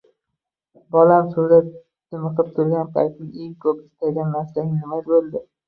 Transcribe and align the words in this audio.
Bolam, 0.95 1.29
suvda 1.35 1.59
dimiqib 1.75 2.49
turgan 2.57 2.91
payting 2.97 3.31
eng 3.45 3.55
koʻp 3.69 3.87
istagan 3.87 4.35
narsang 4.41 4.77
nima 4.77 5.03
boʻldi 5.09 5.47